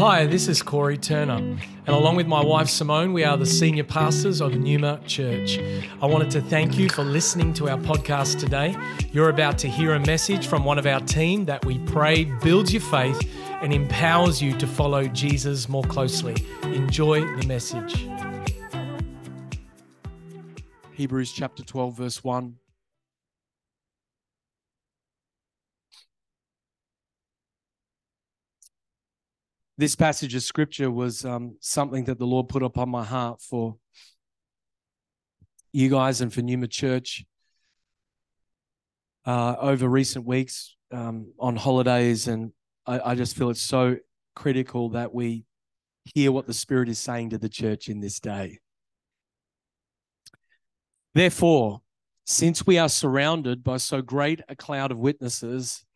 [0.00, 3.84] Hi, this is Corey Turner, and along with my wife Simone, we are the senior
[3.84, 5.58] pastors of Numa Church.
[6.00, 8.74] I wanted to thank you for listening to our podcast today.
[9.12, 12.72] You're about to hear a message from one of our team that we pray builds
[12.72, 16.46] your faith and empowers you to follow Jesus more closely.
[16.62, 18.06] Enjoy the message.
[20.94, 22.56] Hebrews chapter 12, verse 1.
[29.80, 33.76] This passage of scripture was um, something that the Lord put upon my heart for
[35.72, 37.24] you guys and for Numa Church
[39.24, 42.28] uh, over recent weeks um, on holidays.
[42.28, 42.52] And
[42.84, 43.96] I, I just feel it's so
[44.36, 45.46] critical that we
[46.14, 48.58] hear what the Spirit is saying to the church in this day.
[51.14, 51.80] Therefore,
[52.26, 55.86] since we are surrounded by so great a cloud of witnesses,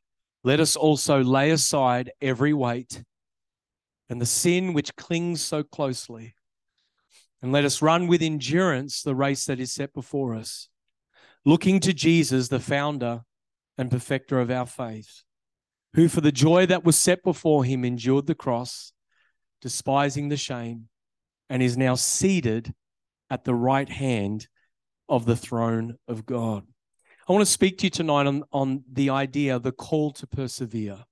[0.42, 3.02] let us also lay aside every weight
[4.08, 6.34] and the sin which clings so closely,
[7.42, 10.68] and let us run with endurance the race that is set before us,
[11.44, 13.22] looking to Jesus, the founder
[13.76, 15.22] and perfecter of our faith,
[15.94, 18.92] who for the joy that was set before him endured the cross,
[19.60, 20.88] despising the shame,
[21.50, 22.74] and is now seated
[23.30, 24.48] at the right hand
[25.08, 26.64] of the throne of God.
[27.28, 31.04] I want to speak to you tonight on, on the idea, the call to persevere.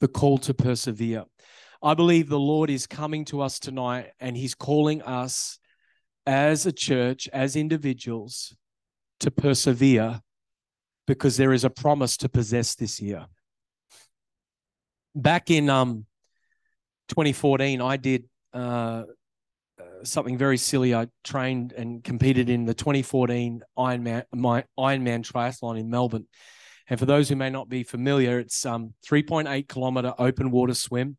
[0.00, 1.24] The call to persevere.
[1.84, 5.58] I believe the Lord is coming to us tonight and He's calling us
[6.26, 8.56] as a church, as individuals,
[9.20, 10.22] to persevere
[11.06, 13.26] because there is a promise to possess this year.
[15.14, 16.06] Back in um,
[17.08, 19.02] 2014, I did uh,
[20.04, 20.94] something very silly.
[20.94, 26.26] I trained and competed in the 2014 Ironman, my Ironman triathlon in Melbourne.
[26.88, 31.16] And for those who may not be familiar, it's um 3.8 kilometer open water swim,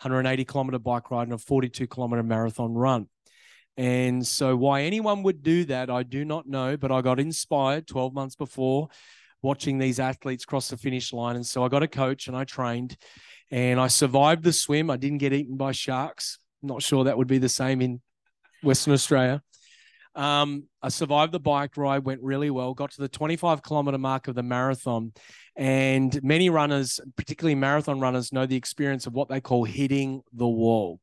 [0.00, 3.08] 180 kilometer bike ride, and a 42 kilometer marathon run.
[3.76, 7.86] And so, why anyone would do that, I do not know, but I got inspired
[7.86, 8.88] 12 months before
[9.42, 11.36] watching these athletes cross the finish line.
[11.36, 12.96] And so, I got a coach and I trained
[13.50, 14.90] and I survived the swim.
[14.90, 16.38] I didn't get eaten by sharks.
[16.62, 18.00] not sure that would be the same in
[18.62, 19.42] Western Australia.
[20.14, 24.28] Um, I survived the bike ride, went really well, got to the 25 kilometer mark
[24.28, 25.12] of the marathon.
[25.56, 30.46] And many runners, particularly marathon runners, know the experience of what they call hitting the
[30.46, 31.00] wall.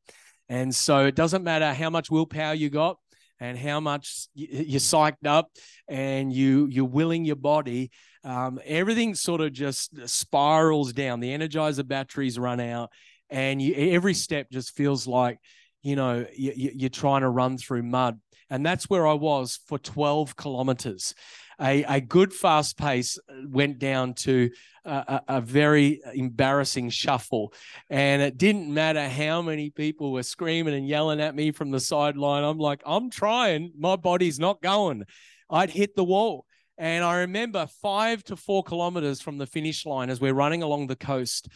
[0.48, 2.98] And so it doesn't matter how much willpower you got
[3.40, 5.50] and how much you're psyched up
[5.88, 7.92] and you you're willing your body
[8.24, 12.90] um, everything sort of just spirals down the energizer batteries run out
[13.30, 15.40] and you, every step just feels like
[15.84, 18.20] you know, you, are trying to run through mud.
[18.50, 21.14] And that's where I was for 12 kilometers.
[21.62, 24.50] A, a good fast pace uh, went down to
[24.86, 27.54] a, a, very embarrassing shuffle.
[27.90, 31.80] And it didn't matter how many people were screaming and yelling at me from the
[31.80, 32.44] sideline.
[32.44, 33.72] I'm like, I'm trying.
[33.78, 35.04] My body's not going.
[35.50, 36.46] I'd hit the wall.
[36.78, 40.88] And I remember five to four kilometers from the finish line as we're running along
[40.88, 41.48] the coast,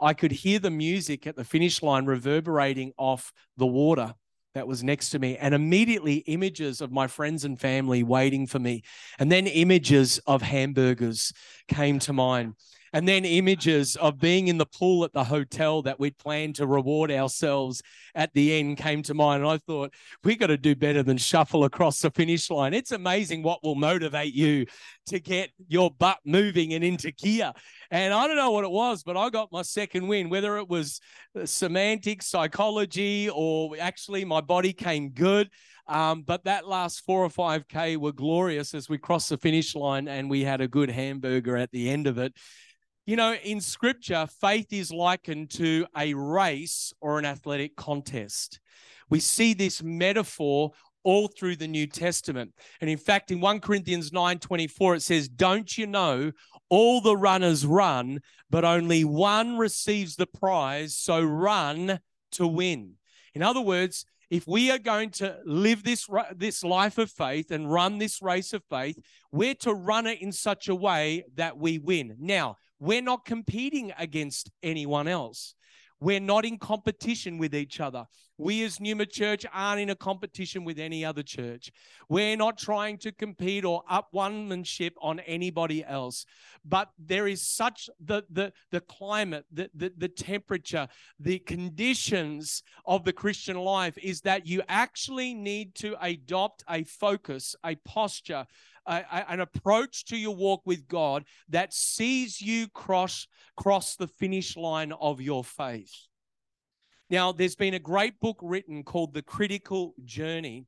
[0.00, 4.14] I could hear the music at the finish line reverberating off the water
[4.54, 8.58] that was next to me, and immediately images of my friends and family waiting for
[8.58, 8.82] me.
[9.18, 11.32] And then images of hamburgers
[11.68, 12.54] came to mind.
[12.94, 16.66] And then images of being in the pool at the hotel that we'd planned to
[16.66, 17.82] reward ourselves
[18.14, 19.42] at the end came to mind.
[19.42, 19.92] And I thought,
[20.24, 22.72] we got to do better than shuffle across the finish line.
[22.72, 24.64] It's amazing what will motivate you
[25.06, 27.52] to get your butt moving and into gear.
[27.90, 30.68] And I don't know what it was, but I got my second win, whether it
[30.68, 31.00] was
[31.44, 35.50] semantic psychology or actually my body came good.
[35.88, 40.08] Um, but that last four or 5K were glorious as we crossed the finish line
[40.08, 42.34] and we had a good hamburger at the end of it.
[43.06, 48.58] You know, in scripture, faith is likened to a race or an athletic contest.
[49.08, 50.72] We see this metaphor
[51.06, 52.52] all through the New Testament.
[52.80, 56.32] And in fact, in 1 Corinthians 9 24, it says, Don't you know
[56.68, 62.00] all the runners run, but only one receives the prize, so run
[62.32, 62.94] to win.
[63.34, 67.72] In other words, if we are going to live this this life of faith and
[67.72, 68.98] run this race of faith,
[69.30, 72.16] we're to run it in such a way that we win.
[72.18, 75.54] Now, we're not competing against anyone else.
[76.00, 78.06] We're not in competition with each other.
[78.38, 81.72] We as Numa Church aren't in a competition with any other church.
[82.08, 86.26] We're not trying to compete or up onemanship on anybody else.
[86.64, 90.88] But there is such the the the climate, the, the the temperature,
[91.18, 97.54] the conditions of the Christian life is that you actually need to adopt a focus,
[97.64, 98.46] a posture,
[98.86, 104.56] a, an approach to your walk with God that sees you cross cross the finish
[104.56, 106.08] line of your faith.
[107.08, 110.66] Now, there's been a great book written called The Critical Journey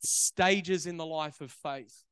[0.00, 2.02] Stages in the Life of Faith.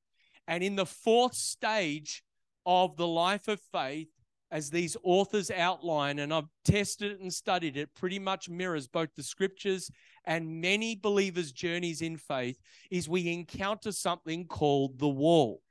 [0.47, 2.23] And in the fourth stage
[2.65, 4.09] of the life of faith,
[4.53, 9.09] as these authors outline, and I've tested it and studied it, pretty much mirrors both
[9.17, 9.91] the scriptures
[10.25, 12.56] and many believers' journeys in faith,
[12.93, 15.62] is we encounter something called the wall.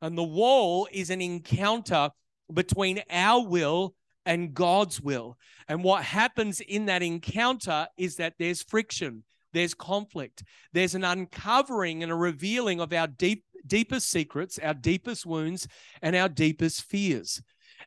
[0.00, 2.10] And the wall is an encounter
[2.52, 5.36] between our will and God's will.
[5.68, 10.42] And what happens in that encounter is that there's friction, there's conflict,
[10.72, 15.66] there's an uncovering and a revealing of our deep, deepest secrets, our deepest wounds,
[16.00, 17.42] and our deepest fears.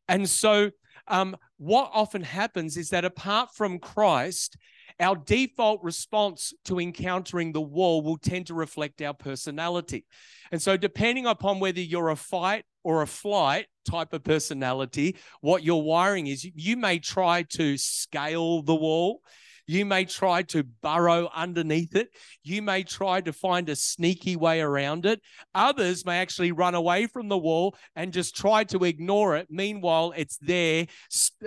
[0.07, 0.71] And so,
[1.07, 4.57] um, what often happens is that apart from Christ,
[4.99, 10.05] our default response to encountering the wall will tend to reflect our personality.
[10.51, 15.63] And so, depending upon whether you're a fight or a flight type of personality, what
[15.63, 19.21] your wiring is, you may try to scale the wall.
[19.67, 22.09] You may try to burrow underneath it.
[22.43, 25.21] You may try to find a sneaky way around it.
[25.55, 29.47] Others may actually run away from the wall and just try to ignore it.
[29.49, 30.85] Meanwhile, it's there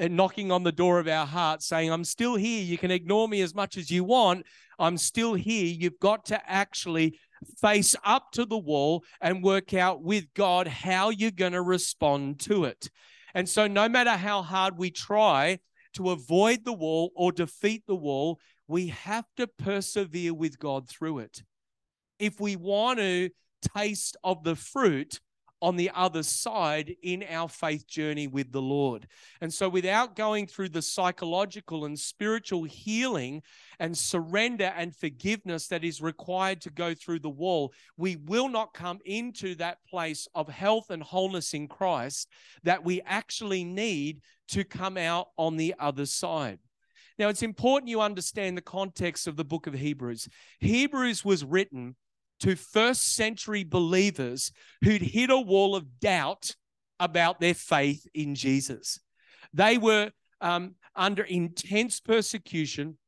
[0.00, 2.62] uh, knocking on the door of our heart saying, I'm still here.
[2.62, 4.46] You can ignore me as much as you want.
[4.80, 5.66] I'm still here.
[5.66, 7.18] You've got to actually
[7.60, 12.40] face up to the wall and work out with God how you're going to respond
[12.40, 12.90] to it.
[13.34, 15.58] And so, no matter how hard we try,
[15.94, 21.18] to avoid the wall or defeat the wall, we have to persevere with God through
[21.18, 21.42] it.
[22.18, 23.30] If we want to
[23.76, 25.20] taste of the fruit
[25.60, 29.06] on the other side in our faith journey with the Lord.
[29.40, 33.42] And so, without going through the psychological and spiritual healing
[33.80, 38.74] and surrender and forgiveness that is required to go through the wall, we will not
[38.74, 42.28] come into that place of health and wholeness in Christ
[42.62, 46.58] that we actually need to come out on the other side.
[47.18, 50.28] Now, it's important you understand the context of the book of Hebrews.
[50.60, 51.96] Hebrews was written
[52.40, 54.52] to first century believers
[54.82, 56.54] who'd hit a wall of doubt
[57.00, 58.98] about their faith in Jesus.
[59.52, 62.98] They were um, under intense persecution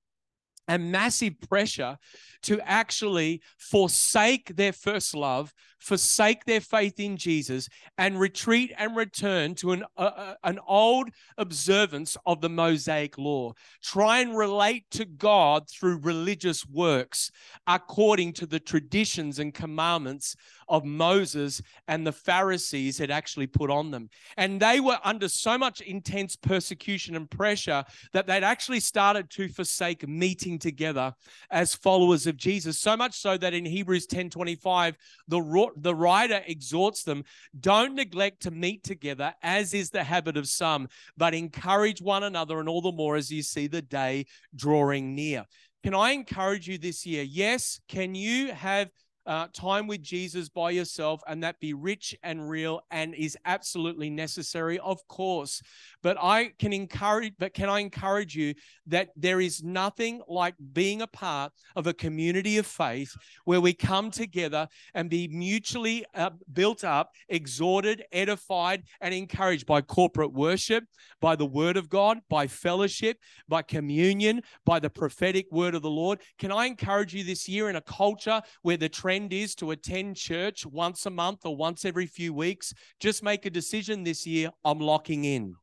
[0.69, 1.99] and massive pressure
[2.43, 7.69] to actually forsake their first love, forsake their faith in Jesus,
[7.99, 13.53] and retreat and return to an, uh, an old observance of the Mosaic law.
[13.83, 17.31] Try and relate to God through religious works
[17.67, 20.37] according to the traditions and commandments
[20.71, 24.09] of Moses and the Pharisees had actually put on them.
[24.37, 29.49] And they were under so much intense persecution and pressure that they'd actually started to
[29.49, 31.13] forsake meeting together
[31.51, 32.79] as followers of Jesus.
[32.79, 34.97] So much so that in Hebrews 10 25,
[35.29, 37.25] the, the writer exhorts them
[37.59, 42.61] don't neglect to meet together, as is the habit of some, but encourage one another,
[42.61, 45.45] and all the more as you see the day drawing near.
[45.83, 47.23] Can I encourage you this year?
[47.23, 48.91] Yes, can you have
[49.31, 54.11] uh, time with Jesus by yourself and that be rich and real and is absolutely
[54.11, 55.63] necessary, of course.
[56.03, 58.55] But I can encourage, but can I encourage you
[58.89, 63.73] that there is nothing like being a part of a community of faith where we
[63.73, 70.83] come together and be mutually uh, built up, exhorted, edified, and encouraged by corporate worship,
[71.21, 73.17] by the word of God, by fellowship,
[73.47, 76.21] by communion, by the prophetic word of the Lord.
[76.41, 80.17] Can I encourage you this year in a culture where the trend is to attend
[80.17, 82.73] church once a month or once every few weeks?
[82.99, 84.51] Just make a decision this year.
[84.65, 85.55] I'm locking in.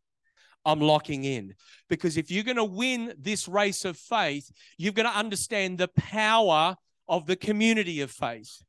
[0.66, 1.56] I'm locking in.
[1.90, 5.88] Because if you're going to win this race of faith, you've got to understand the
[5.88, 6.76] power
[7.08, 8.62] of the community of faith.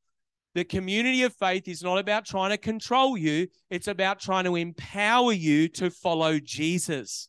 [0.54, 4.56] The community of faith is not about trying to control you, it's about trying to
[4.56, 7.28] empower you to follow Jesus.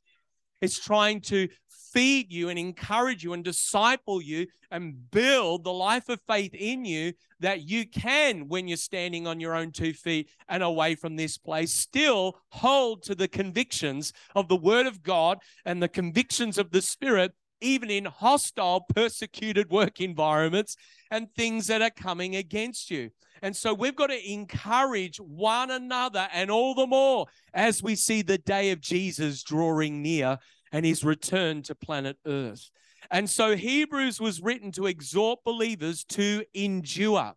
[0.62, 1.48] It's trying to
[1.94, 6.86] feed you and encourage you and disciple you and build the life of faith in
[6.86, 11.16] you that you can, when you're standing on your own two feet and away from
[11.16, 16.58] this place, still hold to the convictions of the Word of God and the convictions
[16.58, 17.32] of the Spirit,
[17.62, 20.76] even in hostile, persecuted work environments
[21.12, 23.10] and things that are coming against you.
[23.42, 28.22] And so we've got to encourage one another and all the more as we see
[28.22, 30.38] the day of Jesus drawing near
[30.72, 32.70] and his return to planet Earth.
[33.12, 37.34] And so Hebrews was written to exhort believers to endure,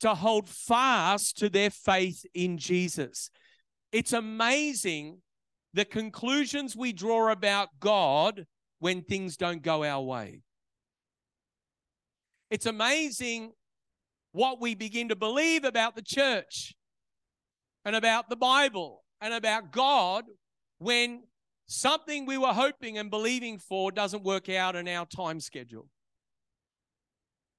[0.00, 3.30] to hold fast to their faith in Jesus.
[3.92, 5.18] It's amazing
[5.74, 8.46] the conclusions we draw about God
[8.78, 10.42] when things don't go our way.
[12.50, 13.52] It's amazing
[14.32, 16.74] what we begin to believe about the church
[17.84, 20.24] and about the Bible and about God
[20.78, 21.22] when
[21.70, 25.88] something we were hoping and believing for doesn't work out in our time schedule.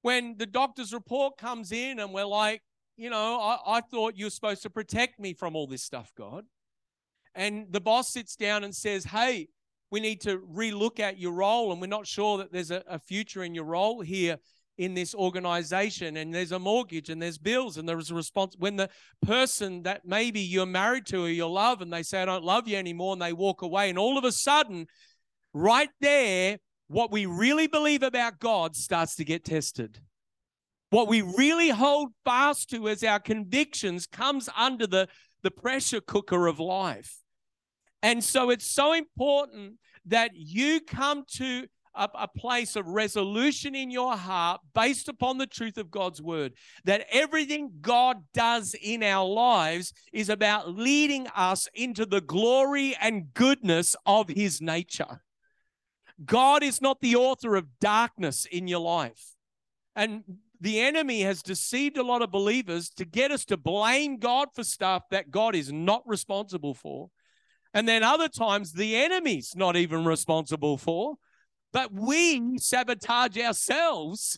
[0.01, 2.61] When the doctor's report comes in and we're like,
[2.97, 6.11] you know, I, I thought you were supposed to protect me from all this stuff,
[6.17, 6.45] God.
[7.33, 9.47] And the boss sits down and says, hey,
[9.89, 12.99] we need to relook at your role, and we're not sure that there's a, a
[12.99, 14.37] future in your role here
[14.77, 18.77] in this organization and there's a mortgage and there's bills and there's a response when
[18.77, 18.89] the
[19.21, 22.67] person that maybe you're married to or you love and they say i don't love
[22.67, 24.87] you anymore and they walk away and all of a sudden
[25.53, 26.57] right there
[26.91, 29.99] what we really believe about god starts to get tested.
[30.89, 35.07] What we really hold fast to as our convictions comes under the
[35.41, 37.17] the pressure cooker of life.
[38.03, 39.75] And so it's so important
[40.05, 45.47] that you come to a, a, place of resolution in your heart based upon the
[45.47, 46.53] truth of God's word.
[46.85, 53.33] That everything God does in our lives is about leading us into the glory and
[53.33, 55.21] goodness of his nature.
[56.23, 59.35] God is not the author of darkness in your life.
[59.95, 60.23] And
[60.59, 64.63] the enemy has deceived a lot of believers to get us to blame God for
[64.63, 67.09] stuff that God is not responsible for.
[67.73, 71.15] And then other times the enemy's not even responsible for.
[71.73, 74.37] But we sabotage ourselves.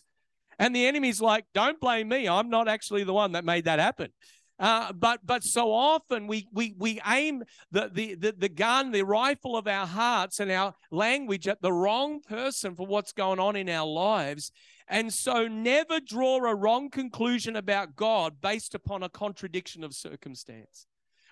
[0.58, 2.28] And the enemy's like, don't blame me.
[2.28, 4.10] I'm not actually the one that made that happen.
[4.58, 9.02] Uh, but but so often we we we aim the, the the the gun, the
[9.02, 13.56] rifle of our hearts and our language at the wrong person for what's going on
[13.56, 14.52] in our lives.
[14.86, 20.86] And so never draw a wrong conclusion about God based upon a contradiction of circumstance.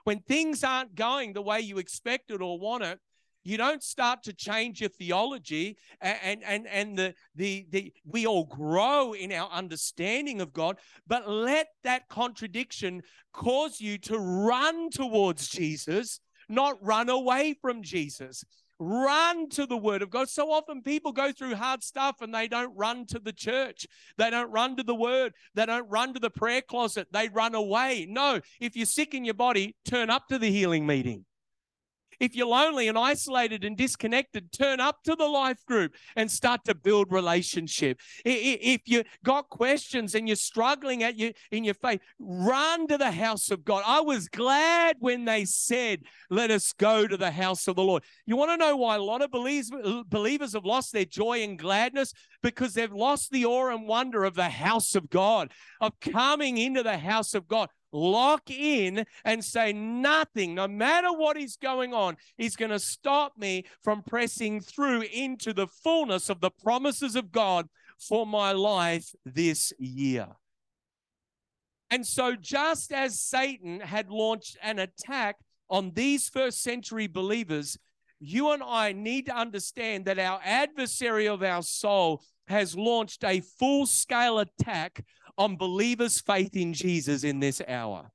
[0.05, 2.99] When things aren't going the way you expected or want it,
[3.45, 8.45] you don't start to change your theology and and and the the the we all
[8.45, 15.49] grow in our understanding of God but let that contradiction cause you to run towards
[15.49, 18.45] Jesus not run away from Jesus
[18.83, 20.29] run to the word of God.
[20.29, 23.87] So often people go through hard stuff and they don't run to the church.
[24.19, 25.33] They don't run to the word.
[25.55, 27.07] They don't run to the prayer closet.
[27.13, 28.07] They run away.
[28.09, 31.25] No, if you're sick in your body, turn up to the healing meeting.
[32.23, 36.65] If you're lonely and isolated and disconnected, turn up to the life group and start
[36.67, 37.99] to build relationship.
[38.25, 43.11] If you got questions and you're struggling at your in your faith, run to the
[43.11, 43.83] house of God.
[43.85, 48.05] I was glad when they said, "Let us go to the house of the Lord."
[48.25, 52.13] You want to know why a lot of believers have lost their joy and gladness
[52.41, 56.85] because they've lost the awe and wonder of the house of God, of coming into
[56.85, 62.17] the house of God lock in and say nothing, no matter what is going on,
[62.39, 67.31] is going to stop me from pressing through into the fullness of the promises of
[67.31, 67.69] God
[67.99, 70.29] for my life this year.
[71.91, 75.37] And so, just as Satan had launched an attack
[75.69, 77.77] on these first century believers,
[78.19, 83.41] you and I need to understand that our adversary of our soul has launched a
[83.41, 85.05] full scale attack
[85.39, 88.11] on believers' faith in Jesus in this hour.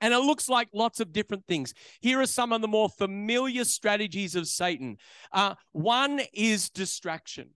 [0.00, 1.74] And it looks like lots of different things.
[2.00, 4.96] Here are some of the more familiar strategies of Satan.
[5.32, 7.50] Uh, one is distraction.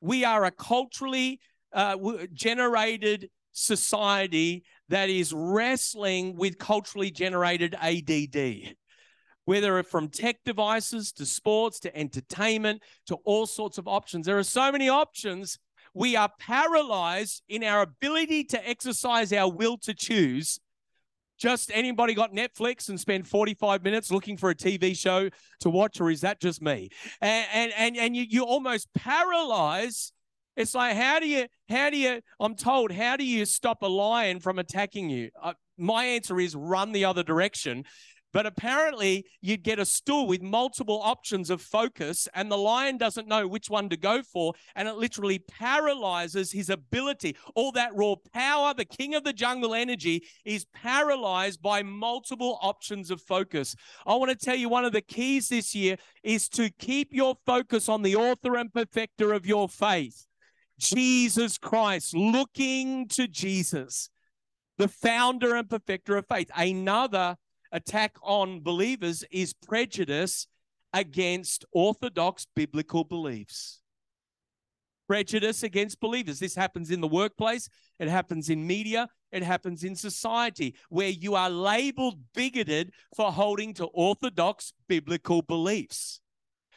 [0.00, 1.40] We are a culturally
[1.72, 1.96] uh,
[2.32, 8.74] generated society that is wrestling with culturally generated ADD.
[9.46, 14.26] Whether it's from tech devices to sports to entertainment to all sorts of options.
[14.26, 15.58] There are so many options
[15.96, 20.60] we are paralyzed in our ability to exercise our will to choose.
[21.38, 25.98] Just anybody got Netflix and spend 45 minutes looking for a TV show to watch,
[26.00, 26.90] or is that just me?
[27.22, 30.12] And and and, and you, you almost paralyze.
[30.54, 33.86] It's like how do you how do you I'm told how do you stop a
[33.86, 35.30] lion from attacking you?
[35.42, 37.84] Uh, my answer is run the other direction
[38.36, 43.26] but apparently, you'd get a stool with multiple options of focus, and the lion doesn't
[43.26, 47.34] know which one to go for, and it literally paralyzes his ability.
[47.54, 53.10] All that raw power, the king of the jungle energy, is paralyzed by multiple options
[53.10, 53.74] of focus.
[54.06, 57.36] I want to tell you one of the keys this year is to keep your
[57.46, 60.26] focus on the author and perfecter of your faith.
[60.78, 64.10] Jesus Christ, looking to Jesus,
[64.76, 66.50] the founder and perfecter of faith.
[66.54, 67.38] Another
[67.72, 70.46] attack on believers is prejudice
[70.92, 73.80] against orthodox biblical beliefs.
[75.06, 76.40] Prejudice against believers.
[76.40, 77.68] This happens in the workplace,
[77.98, 83.72] it happens in media, it happens in society, where you are labeled bigoted for holding
[83.74, 86.20] to orthodox biblical beliefs.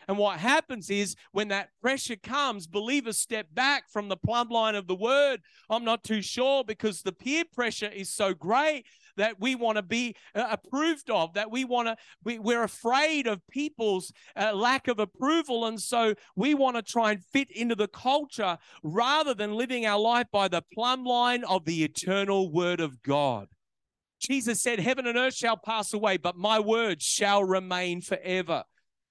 [0.09, 4.73] And what happens is when that pressure comes, believers step back from the plumb line
[4.73, 5.39] of the word.
[5.69, 8.85] I'm not too sure because the peer pressure is so great
[9.19, 13.27] that we want to be uh, approved of, that we want to, we, we're afraid
[13.27, 15.65] of people's uh, lack of approval.
[15.65, 19.99] And so we want to try and fit into the culture rather than living our
[19.99, 23.47] life by the plumb line of the eternal word of God.
[24.19, 28.63] Jesus said, Heaven and earth shall pass away, but my words shall remain forever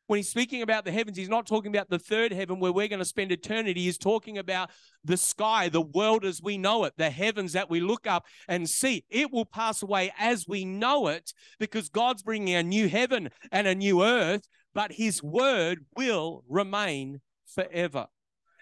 [0.09, 2.88] when he's speaking about the heavens, he's not talking about the third heaven where we're
[2.88, 3.83] going to spend eternity.
[3.83, 4.71] He's talking about
[5.05, 8.69] the sky, the world as we know it, the heavens that we look up and
[8.69, 9.05] see.
[9.11, 13.67] It will pass away as we know it because God's bringing a new heaven and
[13.67, 18.07] a new earth, but his word will remain forever.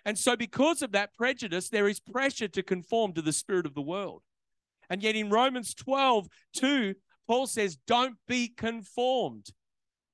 [0.05, 3.75] And so, because of that prejudice, there is pressure to conform to the spirit of
[3.75, 4.23] the world.
[4.91, 6.95] And yet, in Romans 12, 2,
[7.29, 9.47] Paul says, Don't be conformed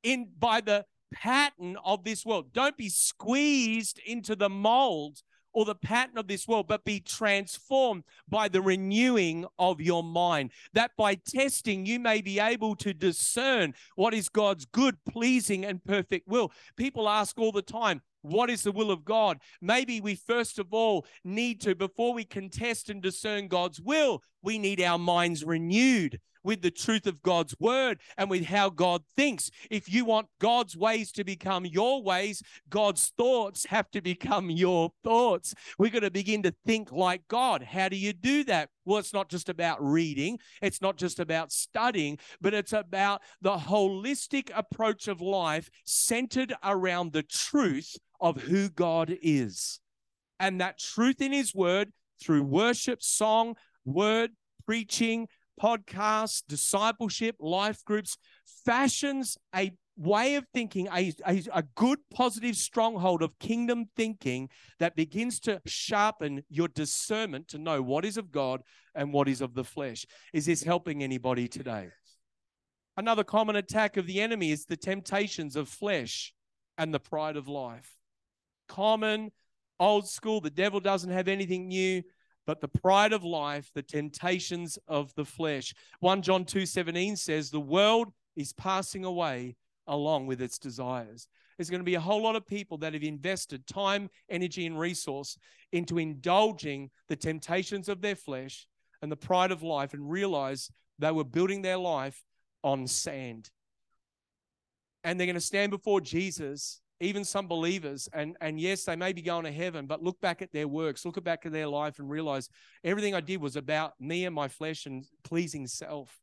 [0.02, 2.52] in by the pattern of this world.
[2.52, 5.22] Don't be squeezed into the mold
[5.54, 10.50] or the pattern of this world, but be transformed by the renewing of your mind.
[10.72, 15.84] That by testing, you may be able to discern what is God's good, pleasing, and
[15.84, 16.52] perfect will.
[16.76, 19.38] People ask all the time, what is the will of God?
[19.60, 24.58] Maybe we first of all need to, before we contest and discern God's will, we
[24.58, 29.50] need our minds renewed with the truth of God's word and with how God thinks.
[29.70, 34.90] If you want God's ways to become your ways, God's thoughts have to become your
[35.04, 35.54] thoughts.
[35.78, 37.62] We're going to begin to think like God.
[37.62, 38.70] How do you do that?
[38.84, 43.56] Well, it's not just about reading, it's not just about studying, but it's about the
[43.56, 49.80] holistic approach of life centered around the truth of who God is.
[50.40, 54.30] And that truth in His Word through worship, song, word,
[54.66, 55.28] preaching,
[55.60, 58.16] podcasts, discipleship, life groups,
[58.64, 64.96] fashions a way of thinking, a, a, a, good positive stronghold of kingdom thinking that
[64.96, 68.62] begins to sharpen your discernment to know what is of God
[68.94, 70.06] and what is of the flesh.
[70.32, 71.90] Is this helping anybody today?
[72.96, 76.34] Another common attack of the enemy is the temptations of flesh
[76.78, 77.96] and the pride of life.
[78.68, 79.30] Common,
[79.78, 82.02] old school, the devil doesn't have anything new
[82.46, 85.74] but the pride of life, the temptations of the flesh.
[86.00, 91.28] 1 John 2 17 says, The world is passing away along with its desires.
[91.56, 94.78] There's going to be a whole lot of people that have invested time, energy, and
[94.78, 95.38] resource
[95.70, 98.66] into indulging the temptations of their flesh
[99.00, 102.24] and the pride of life and realize they were building their life
[102.62, 103.50] on sand.
[105.04, 109.12] And they're going to stand before Jesus even some believers, and, and yes, they may
[109.12, 111.98] be going to heaven, but look back at their works, look back at their life,
[111.98, 112.48] and realize
[112.84, 116.16] everything I did was about me and my flesh and pleasing self.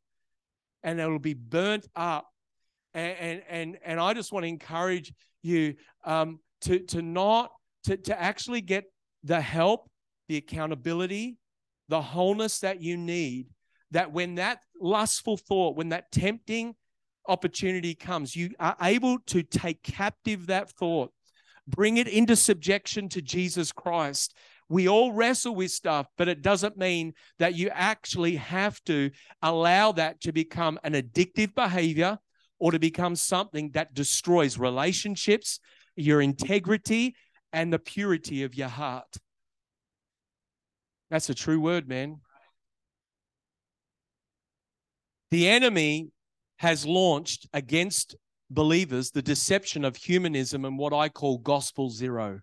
[0.82, 2.26] And it'll be burnt up.
[2.94, 5.12] And, and, and, and I just want to encourage
[5.42, 7.50] you um, to, to not,
[7.84, 8.84] to, to actually get
[9.22, 9.90] the help,
[10.28, 11.36] the accountability,
[11.88, 13.48] the wholeness that you need.
[13.90, 16.74] That when that lustful thought, when that tempting
[17.28, 21.12] opportunity comes, you are able to take captive that thought,
[21.66, 24.36] bring it into subjection to Jesus Christ.
[24.68, 29.10] We all wrestle with stuff, but it doesn't mean that you actually have to
[29.42, 32.18] allow that to become an addictive behavior
[32.58, 35.58] or to become something that destroys relationships,
[35.96, 37.16] your integrity,
[37.52, 39.16] and the purity of your heart.
[41.10, 42.20] That's a true word, man.
[45.32, 46.10] The enemy
[46.60, 48.14] has launched against
[48.50, 52.40] believers the deception of humanism and what I call gospel zero.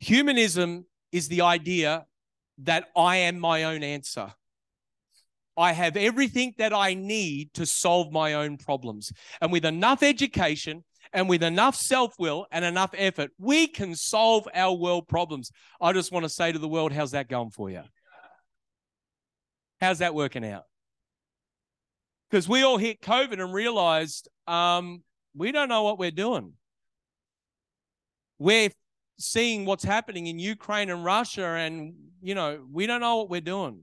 [0.00, 2.04] Humanism is the idea
[2.58, 4.34] that I am my own answer.
[5.56, 9.10] I have everything that I need to solve my own problems.
[9.40, 14.46] And with enough education and with enough self will and enough effort, we can solve
[14.54, 15.50] our world problems.
[15.80, 17.84] I just want to say to the world, how's that going for you?
[19.80, 20.64] How's that working out?
[22.30, 25.02] Because we all hit COVID and realized um,
[25.34, 26.52] we don't know what we're doing.
[28.38, 28.70] We're
[29.18, 33.40] seeing what's happening in Ukraine and Russia, and you know we don't know what we're
[33.40, 33.82] doing.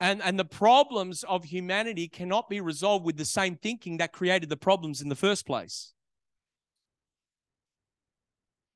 [0.00, 4.48] And and the problems of humanity cannot be resolved with the same thinking that created
[4.48, 5.92] the problems in the first place.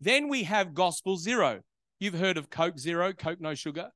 [0.01, 1.63] Then we have gospel zero.
[1.99, 3.91] You've heard of Coke Zero, Coke no sugar.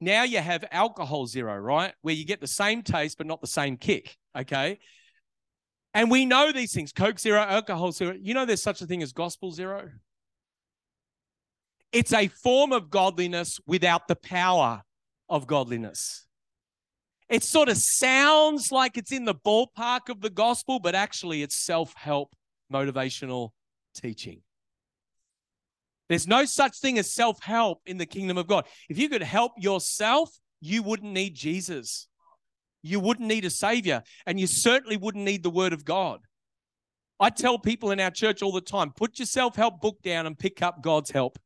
[0.00, 1.94] Now you have alcohol zero, right?
[2.02, 4.16] Where you get the same taste, but not the same kick.
[4.36, 4.78] Okay.
[5.94, 8.14] And we know these things Coke zero, alcohol zero.
[8.20, 9.90] You know, there's such a thing as gospel zero.
[11.92, 14.82] It's a form of godliness without the power
[15.28, 16.26] of godliness.
[17.28, 21.56] It sort of sounds like it's in the ballpark of the gospel, but actually it's
[21.56, 22.34] self help
[22.72, 23.50] motivational
[23.94, 24.42] teaching.
[26.08, 28.66] There's no such thing as self help in the kingdom of God.
[28.88, 32.08] If you could help yourself, you wouldn't need Jesus.
[32.82, 36.20] you wouldn't need a savior, and you certainly wouldn't need the word of God.
[37.18, 40.26] I tell people in our church all the time put your self help book down
[40.26, 41.38] and pick up God's help.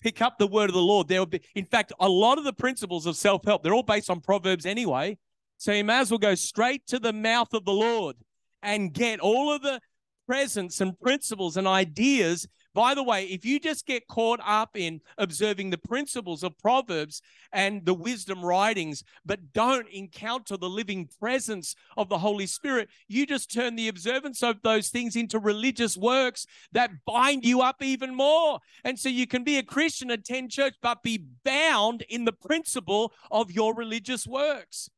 [0.00, 1.08] Pick up the word of the Lord.
[1.08, 3.82] There will be, in fact, a lot of the principles of self help, they're all
[3.82, 5.18] based on Proverbs anyway.
[5.58, 8.16] So you may as well go straight to the mouth of the Lord
[8.62, 9.80] and get all of the
[10.26, 12.46] presence and principles and ideas
[12.78, 17.20] by the way, if you just get caught up in observing the principles of Proverbs
[17.52, 23.26] and the wisdom writings, but don't encounter the living presence of the Holy Spirit, you
[23.26, 28.14] just turn the observance of those things into religious works that bind you up even
[28.14, 28.60] more.
[28.84, 33.12] And so you can be a Christian, attend church, but be bound in the principle
[33.32, 34.88] of your religious works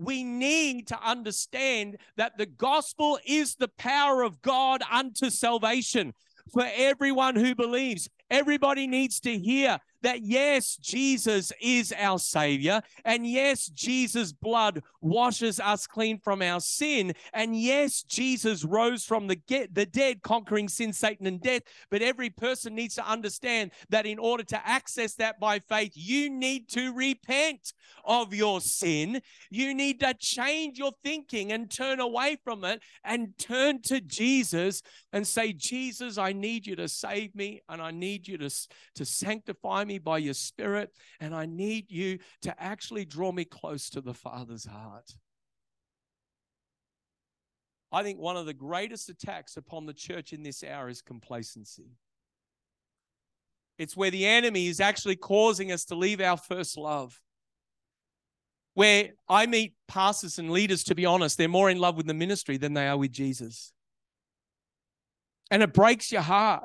[0.00, 6.14] we need to understand that the gospel is the power of God unto salvation
[6.52, 8.08] for everyone who believes.
[8.30, 15.60] Everybody needs to hear that yes, Jesus is our Savior, and yes, Jesus' blood washes
[15.60, 20.68] us clean from our sin, and yes, Jesus rose from the, get, the dead, conquering
[20.68, 21.62] sin, Satan, and death.
[21.90, 26.30] But every person needs to understand that in order to access that by faith, you
[26.30, 27.72] need to repent
[28.04, 29.20] of your sin.
[29.50, 34.82] You need to change your thinking and turn away from it and turn to Jesus
[35.12, 38.50] and say, Jesus, I need you to save me, and I need you to,
[38.94, 43.90] to sanctify me by your spirit, and I need you to actually draw me close
[43.90, 45.10] to the Father's heart.
[47.90, 51.96] I think one of the greatest attacks upon the church in this hour is complacency.
[53.78, 57.20] It's where the enemy is actually causing us to leave our first love.
[58.74, 62.14] Where I meet pastors and leaders, to be honest, they're more in love with the
[62.14, 63.72] ministry than they are with Jesus.
[65.50, 66.64] And it breaks your heart.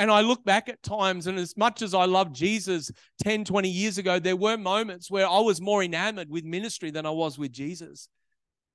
[0.00, 2.90] And I look back at times, and as much as I loved Jesus
[3.22, 7.04] 10, 20 years ago, there were moments where I was more enamored with ministry than
[7.04, 8.08] I was with Jesus.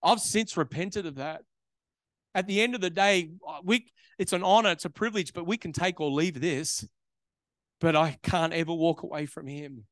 [0.04, 1.42] I've since repented of that.
[2.36, 3.88] At the end of the day, uh, we
[4.20, 6.88] it's an honor, it's a privilege, but we can take or leave this.
[7.82, 9.86] But I can't ever walk away from him.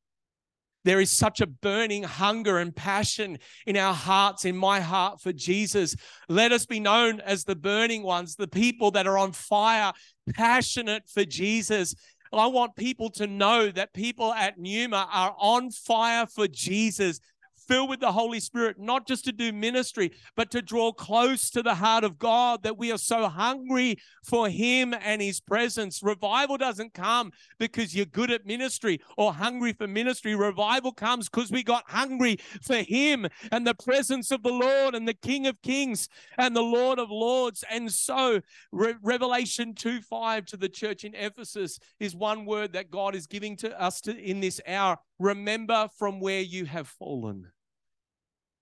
[0.86, 5.32] There is such a burning hunger and passion in our hearts, in my heart for
[5.32, 5.96] Jesus.
[6.28, 9.94] Let us be known as the burning ones, the people that are on fire,
[10.34, 11.96] passionate for Jesus.
[12.32, 17.20] I want people to know that people at Numa are on fire for Jesus
[17.68, 21.64] filled with the Holy Spirit, not just to do ministry, but to draw close to
[21.64, 26.02] the heart of God, that we are so hungry for Him and His presence.
[26.04, 30.36] Revival doesn't come because you're good at ministry or hungry for ministry.
[30.36, 35.08] Revival comes because we got hungry for Him and the presence of the Lord and
[35.08, 37.64] the King of Kings and the Lord of Lords.
[37.70, 42.92] And so, Re- Revelation 2 5 to the church in Ephesus is one word that
[42.92, 44.98] God is giving to us to, in this hour.
[45.20, 47.52] Remember from where you have fallen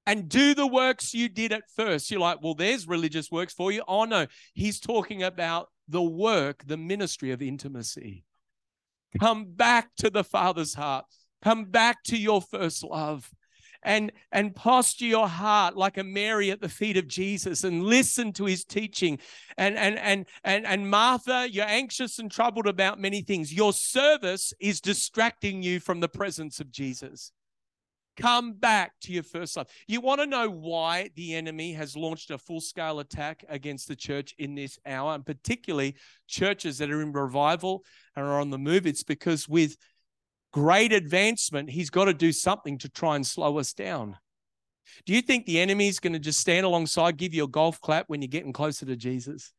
[0.06, 2.10] and do the works you did at first.
[2.10, 3.84] You're like, well, there's religious works for you.
[3.88, 8.24] Oh, no, he's talking about the work, the ministry of intimacy.
[9.20, 11.06] Come back to the Father's heart,
[11.44, 13.30] come back to your first love.
[13.84, 18.32] And, and posture your heart like a Mary at the feet of Jesus and listen
[18.34, 19.18] to his teaching.
[19.58, 23.52] And, and, and, and, and Martha, you're anxious and troubled about many things.
[23.52, 27.32] Your service is distracting you from the presence of Jesus.
[28.18, 29.68] Come back to your first love.
[29.88, 33.96] You want to know why the enemy has launched a full scale attack against the
[33.96, 35.96] church in this hour, and particularly
[36.28, 37.84] churches that are in revival
[38.16, 38.86] and are on the move?
[38.86, 39.78] It's because with
[40.52, 44.18] great advancement, he's got to do something to try and slow us down.
[45.06, 47.80] Do you think the enemy is going to just stand alongside, give you a golf
[47.82, 49.54] clap when you're getting closer to Jesus?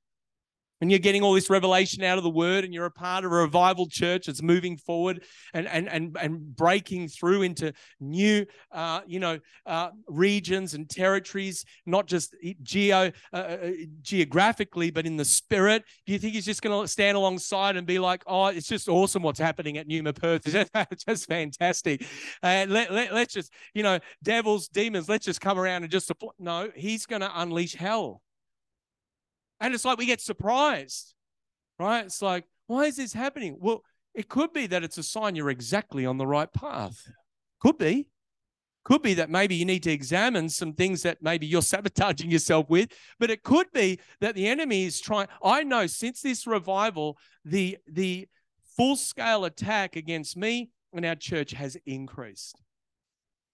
[0.83, 3.31] And you're getting all this revelation out of the word and you're a part of
[3.31, 5.23] a revival church that's moving forward
[5.55, 11.65] and and and, and breaking through into new uh, you know uh, regions and territories
[11.87, 13.71] not just geo uh, uh,
[14.03, 15.85] geographically but in the spirit.
[16.05, 18.89] Do you think he's just going to stand alongside and be like oh it's just
[18.89, 20.43] awesome what's happening at Numa Perth.
[20.93, 22.05] It's just fantastic.
[22.43, 26.11] Uh, let, let, let's just you know devils demons let's just come around and just
[26.41, 28.21] no he's going to unleash hell
[29.63, 31.15] and it's like we get surprised,
[31.79, 32.05] right?
[32.05, 33.57] It's like, why is this happening?
[33.61, 37.09] Well, it could be that it's a sign you're exactly on the right path.
[37.61, 38.09] Could be.
[38.85, 42.69] Could be that maybe you need to examine some things that maybe you're sabotaging yourself
[42.69, 42.89] with,
[43.21, 45.29] but it could be that the enemy is trying.
[45.43, 48.27] I know since this revival, the the
[48.77, 52.61] full scale attack against me and our church has increased.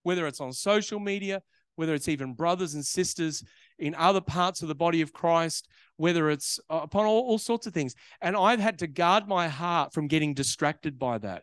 [0.05, 1.43] Whether it's on social media,
[1.77, 3.45] whether it's even brothers and sisters
[3.79, 7.67] in other parts of the body of Christ, whether it's uh, upon all, all sorts
[7.67, 7.95] of things.
[8.21, 11.43] And I've had to guard my heart from getting distracted by that.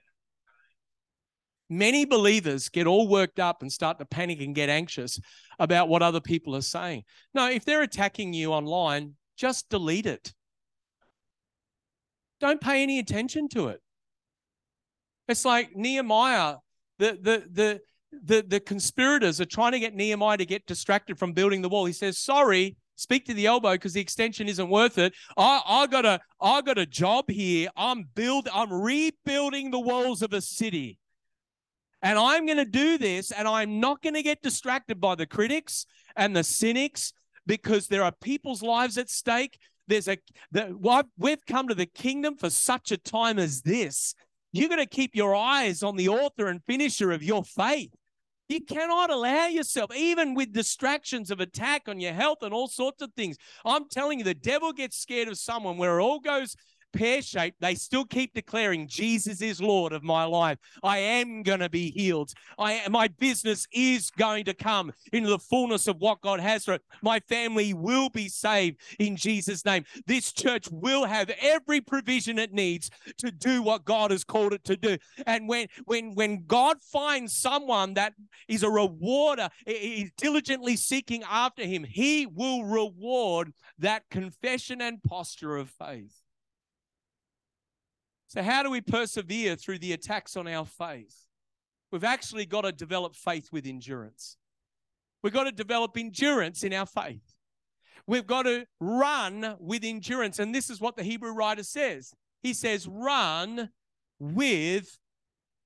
[1.70, 5.20] Many believers get all worked up and start to panic and get anxious
[5.58, 7.04] about what other people are saying.
[7.34, 10.34] No, if they're attacking you online, just delete it.
[12.40, 13.82] Don't pay any attention to it.
[15.28, 16.58] It's like Nehemiah,
[17.00, 17.82] the, the, the,
[18.24, 21.86] the, the conspirators are trying to get Nehemiah to get distracted from building the wall.
[21.86, 25.14] He says, Sorry, speak to the elbow because the extension isn't worth it.
[25.38, 27.70] I, I got a I got a job here.
[27.76, 30.98] I'm build I'm rebuilding the walls of a city.
[32.02, 35.26] And I'm going to do this, and I'm not going to get distracted by the
[35.26, 37.14] critics and the cynics
[37.48, 39.58] because there are people's lives at stake.
[39.88, 40.18] There's a
[40.52, 44.14] the, we've come to the kingdom for such a time as this.
[44.52, 47.92] You're going to keep your eyes on the author and finisher of your faith.
[48.48, 53.02] You cannot allow yourself, even with distractions of attack on your health and all sorts
[53.02, 53.38] of things.
[53.66, 56.56] I'm telling you, the devil gets scared of someone where it all goes
[56.96, 60.58] pear shaped, they still keep declaring Jesus is Lord of my life.
[60.84, 62.32] I am going to be healed.
[62.58, 66.74] I my business is going to come into the fullness of what God has for
[66.74, 66.82] it.
[67.02, 69.84] My family will be saved in Jesus' name.
[70.08, 74.64] This church will have every provision it needs to do what God has called it
[74.66, 74.98] to do.
[75.28, 78.14] And when when when God finds someone that
[78.48, 85.58] is a rewarder, is diligently seeking after him, he will reward that confession and posture
[85.58, 86.25] of faith.
[88.28, 91.16] So, how do we persevere through the attacks on our faith?
[91.92, 94.38] We've actually got to develop faith with endurance.
[95.24, 97.36] We've got to develop endurance in our faith.
[98.08, 100.40] We've got to run with endurance.
[100.40, 102.14] And this is what the Hebrew writer says
[102.46, 103.70] he says, run
[104.20, 105.00] with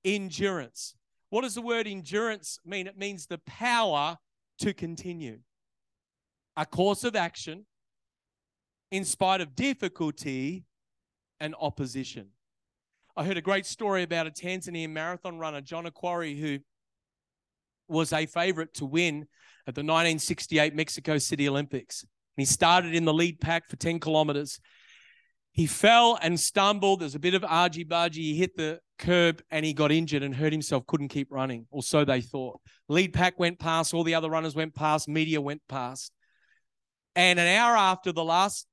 [0.06, 0.96] endurance.
[1.30, 2.88] What does the word endurance mean?
[2.88, 4.18] It means the power
[4.60, 5.40] to continue,
[6.56, 7.66] a course of action
[8.92, 10.64] in spite of difficulty
[11.42, 12.30] and opposition.
[13.20, 16.60] I heard a great story about a Tanzanian marathon runner, John Akhwari, who
[17.90, 19.28] was a favorite to win
[19.68, 22.06] at the 1968 Mexico City Olympics.
[22.38, 24.62] he started in the lead pack for 10 kilometers.
[25.52, 27.02] He fell and stumbled.
[27.02, 28.20] There's a bit of argy bargy.
[28.20, 31.84] He hit the curb and he got injured and hurt himself, couldn't keep running, or
[31.84, 32.62] so they thought.
[32.88, 36.14] Lead pack went past, all the other runners went past, media went past.
[37.18, 38.66] And an hour after the last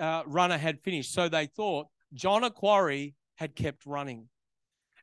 [0.00, 4.28] uh, runner had finished, so they thought, John Akhwari had kept running.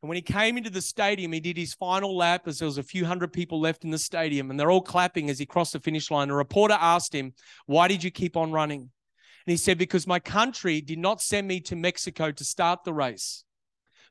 [0.01, 2.77] And when he came into the stadium, he did his final lap as there was
[2.77, 5.73] a few hundred people left in the stadium, and they're all clapping as he crossed
[5.73, 6.29] the finish line.
[6.29, 7.33] A reporter asked him,
[7.65, 8.81] Why did you keep on running?
[8.81, 12.93] And he said, Because my country did not send me to Mexico to start the
[12.93, 13.45] race.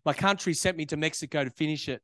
[0.04, 2.02] My country sent me to Mexico to finish it.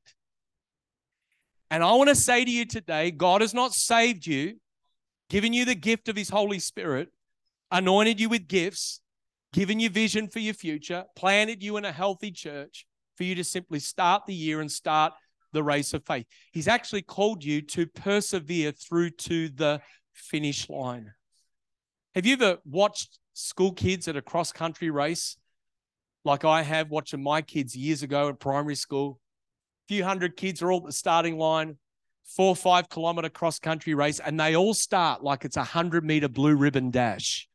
[1.71, 4.59] And I want to say to you today God has not saved you,
[5.31, 7.09] given you the gift of his Holy Spirit,
[7.71, 9.01] anointed you with gifts,
[9.53, 12.87] given you vision for your future, planted you in a healthy church
[13.17, 15.13] for you to simply start the year and start
[15.53, 16.27] the race of faith.
[16.53, 19.81] He's actually called you to persevere through to the
[20.13, 21.13] finish line.
[22.15, 25.37] Have you ever watched school kids at a cross country race
[26.25, 29.21] like I have watching my kids years ago in primary school?
[29.87, 31.79] A few hundred kids are all at the starting line,
[32.25, 36.05] four or five kilometer cross country race, and they all start like it's a hundred
[36.05, 37.50] meter blue ribbon dash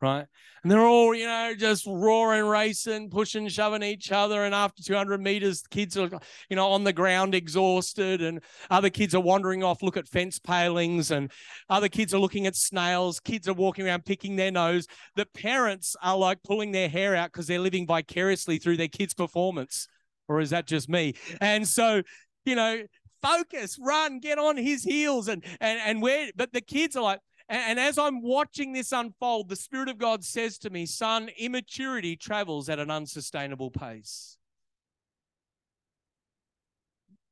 [0.00, 0.26] right?
[0.62, 4.44] And they're all, you know, just roaring, racing, pushing, shoving each other.
[4.44, 6.10] And after 200 meters, kids are,
[6.48, 8.22] you know, on the ground exhausted.
[8.22, 11.10] And other kids are wandering off, look at fence palings.
[11.10, 11.30] And
[11.70, 13.20] other kids are looking at snails.
[13.20, 14.86] Kids are walking around picking their nose.
[15.14, 19.14] The parents are like pulling their hair out because they're living vicariously through their kids'
[19.14, 19.86] performance.
[20.28, 21.14] Or is that just me?
[21.40, 22.02] And so,
[22.44, 22.82] you know,
[23.22, 25.28] focus, run, get on his heels.
[25.28, 29.48] And, and, and where, but the kids are like, and, as I'm watching this unfold,
[29.48, 34.36] the Spirit of God says to me, Son, immaturity travels at an unsustainable pace.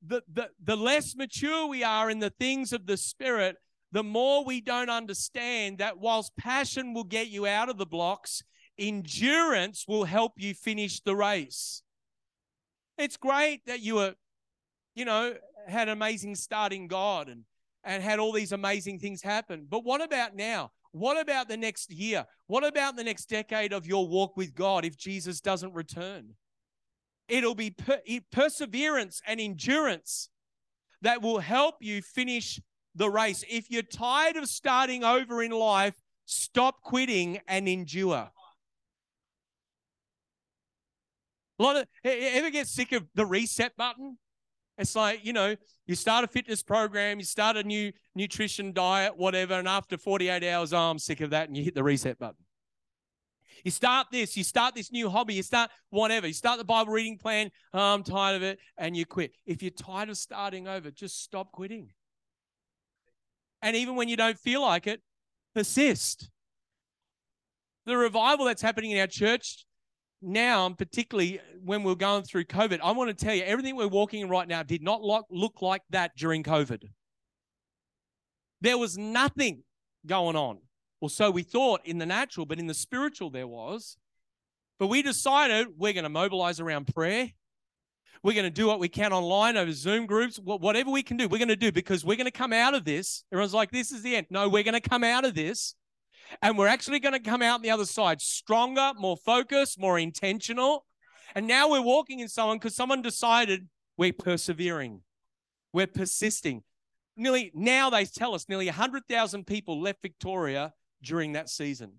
[0.07, 3.57] The, the, the less mature we are in the things of the Spirit,
[3.93, 8.43] the more we don't understand that whilst passion will get you out of the blocks,
[8.79, 11.83] endurance will help you finish the race.
[12.97, 14.15] It's great that you were,
[14.95, 15.35] you know,
[15.67, 17.45] had an amazing start in God and
[17.87, 19.67] and had all these amazing things happen.
[19.71, 20.73] But what about now?
[20.91, 22.27] What about the next year?
[22.49, 26.35] What about the next decade of your walk with God if Jesus doesn't return?
[27.29, 28.01] It'll be per-
[28.33, 30.31] perseverance and endurance
[31.03, 32.61] that will help you finish
[32.95, 33.45] the race.
[33.49, 35.95] If you're tired of starting over in life,
[36.25, 38.31] stop quitting and endure.
[41.59, 44.19] A lot of ever get sick of the reset button?
[44.79, 49.17] It's like, you know, you start a fitness program, you start a new nutrition diet,
[49.17, 52.19] whatever, and after 48 hours, oh, I'm sick of that, and you hit the reset
[52.19, 52.37] button.
[53.65, 56.93] You start this, you start this new hobby, you start whatever, you start the Bible
[56.93, 57.51] reading plan.
[57.73, 59.33] Oh, I'm tired of it, and you quit.
[59.47, 61.91] If you're tired of starting over, just stop quitting.
[63.63, 65.01] And even when you don't feel like it,
[65.55, 66.31] persist.
[67.87, 69.65] The revival that's happening in our church
[70.23, 74.23] now, particularly when we're going through COVID, I want to tell you everything we're walking
[74.23, 76.85] in right now did not look like that during COVID.
[78.61, 79.63] There was nothing
[80.07, 80.59] going on.
[81.01, 83.97] Or so we thought in the natural, but in the spiritual there was.
[84.79, 87.31] But we decided we're going to mobilize around prayer.
[88.23, 91.29] We're going to do what we can online over Zoom groups, whatever we can do,
[91.29, 93.25] we're going to do because we're going to come out of this.
[93.31, 94.27] Everyone's like, this is the end.
[94.31, 95.75] No, we're going to come out of this
[96.43, 100.85] and we're actually going to come out the other side stronger, more focused, more intentional.
[101.35, 105.03] And now we're walking in someone because someone decided we're persevering,
[105.73, 106.63] we're persisting.
[107.17, 111.93] Nearly now they tell us nearly 100,000 people left Victoria during that season.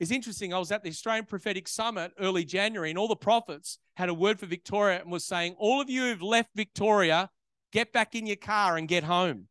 [0.00, 0.54] It's interesting.
[0.54, 4.14] I was at the Australian Prophetic Summit early January, and all the prophets had a
[4.14, 7.30] word for Victoria and was saying, All of you who've left Victoria,
[7.72, 9.48] get back in your car and get home.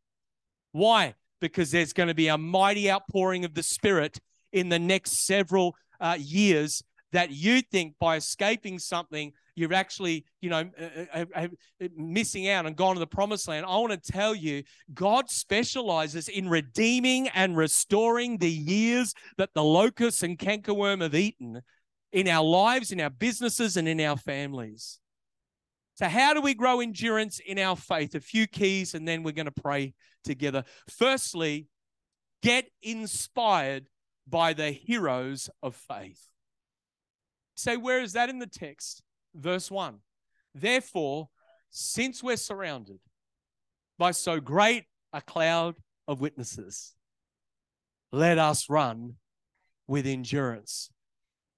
[0.71, 1.15] Why?
[1.39, 4.19] Because there's going to be a mighty outpouring of the Spirit
[4.51, 10.49] in the next several uh, years that you think by escaping something you're actually you
[10.49, 11.47] know uh, uh,
[11.81, 14.61] uh, missing out and gone to the promised land i want to tell you
[14.93, 21.61] god specializes in redeeming and restoring the years that the locusts and cankerworm have eaten
[22.11, 24.99] in our lives in our businesses and in our families
[25.95, 28.13] so, how do we grow endurance in our faith?
[28.13, 29.95] A few keys, and then we're going to pray
[30.27, 30.63] together.
[30.87, 31.67] Firstly,
[32.43, 33.89] get inspired
[34.27, 36.27] by the heroes of faith.
[37.55, 39.01] Say, where is that in the text?
[39.33, 39.97] Verse 1.
[40.53, 41.29] Therefore,
[41.69, 42.99] since we're surrounded
[43.97, 45.75] by so great a cloud
[46.07, 46.93] of witnesses,
[48.11, 49.15] let us run
[49.87, 50.89] with endurance.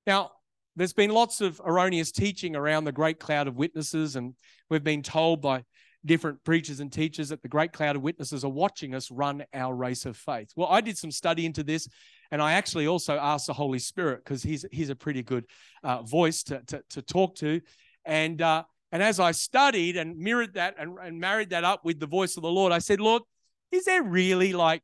[0.07, 0.31] Now,
[0.75, 4.35] there's been lots of erroneous teaching around the great cloud of witnesses, and
[4.69, 5.63] we've been told by
[6.05, 9.75] different preachers and teachers that the great cloud of witnesses are watching us run our
[9.75, 10.51] race of faith.
[10.55, 11.87] Well, I did some study into this,
[12.31, 15.45] and I actually also asked the Holy Spirit because he's he's a pretty good
[15.83, 17.61] uh, voice to, to, to talk to,
[18.05, 21.99] and uh, and as I studied and mirrored that and, and married that up with
[21.99, 23.23] the voice of the Lord, I said, Lord,
[23.71, 24.81] is there really like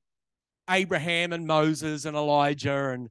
[0.69, 3.10] Abraham and Moses and Elijah and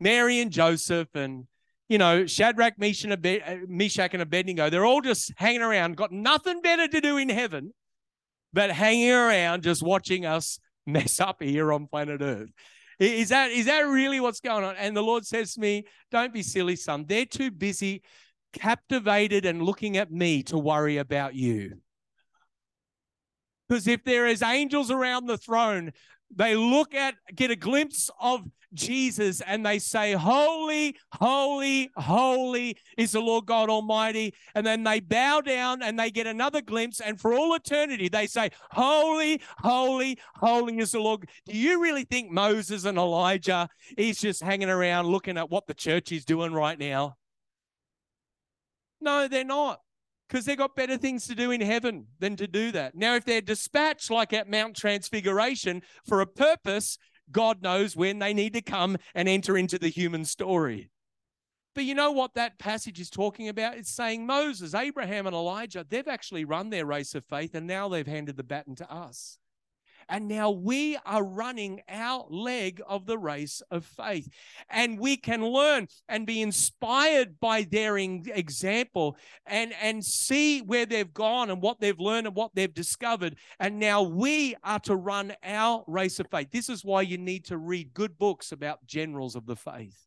[0.00, 1.46] Mary and Joseph and
[1.88, 6.88] you know, Shadrach, uh, Meshach, and Abednego, they're all just hanging around, got nothing better
[6.88, 7.72] to do in heaven,
[8.52, 12.50] but hanging around just watching us mess up here on planet Earth.
[12.98, 14.76] Is that is that really what's going on?
[14.76, 17.04] And the Lord says to me, Don't be silly, son.
[17.08, 18.02] They're too busy
[18.52, 21.78] captivated and looking at me to worry about you.
[23.72, 25.92] Because if there is angels around the throne,
[26.30, 28.42] they look at, get a glimpse of
[28.74, 34.34] Jesus and they say, Holy, holy, holy is the Lord God Almighty.
[34.54, 37.00] And then they bow down and they get another glimpse.
[37.00, 41.26] And for all eternity, they say, Holy, holy, holy is the Lord.
[41.46, 45.72] Do you really think Moses and Elijah is just hanging around looking at what the
[45.72, 47.16] church is doing right now?
[49.00, 49.80] No, they're not
[50.32, 52.94] because they've got better things to do in heaven than to do that.
[52.94, 56.96] Now, if they're dispatched like at Mount Transfiguration for a purpose,
[57.30, 60.88] God knows when they need to come and enter into the human story.
[61.74, 63.76] But you know what that passage is talking about?
[63.76, 67.90] It's saying Moses, Abraham, and Elijah, they've actually run their race of faith and now
[67.90, 69.38] they've handed the baton to us.
[70.08, 74.28] And now we are running our leg of the race of faith.
[74.70, 81.12] And we can learn and be inspired by their example and, and see where they've
[81.12, 83.36] gone and what they've learned and what they've discovered.
[83.58, 86.50] And now we are to run our race of faith.
[86.50, 90.06] This is why you need to read good books about generals of the faith.